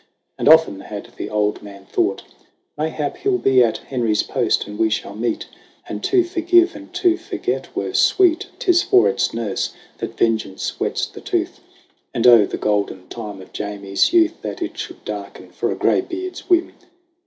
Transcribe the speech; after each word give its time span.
And 0.35 0.49
often 0.49 0.79
had 0.79 1.11
the 1.15 1.29
old 1.29 1.61
man 1.61 1.85
thought, 1.85 2.23
'Mayhap 2.75 3.17
He'll 3.17 3.37
be 3.37 3.63
at 3.63 3.77
Henry's 3.77 4.23
Post 4.23 4.65
and 4.65 4.79
we 4.79 4.89
shall 4.89 5.13
meet; 5.15 5.45
And 5.87 6.03
to 6.05 6.23
forgive 6.23 6.75
and 6.75 6.91
to 6.95 7.17
forget 7.17 7.75
were 7.75 7.93
sweet: 7.93 8.39
J 8.39 8.47
Tis 8.57 8.81
for 8.81 9.07
its 9.07 9.31
nurse 9.31 9.73
that 9.99 10.17
Vengeance 10.17 10.69
whets 10.71 11.05
the 11.05 11.21
tooth! 11.21 11.59
And 12.15 12.25
oh 12.25 12.47
the 12.47 12.57
golden 12.57 13.09
time 13.09 13.43
of 13.43 13.53
Jamie's 13.53 14.11
youth, 14.11 14.41
That 14.41 14.59
it 14.59 14.75
should 14.75 15.05
darken 15.05 15.51
for 15.51 15.71
a 15.71 15.75
graybeard's 15.75 16.49
whim 16.49 16.73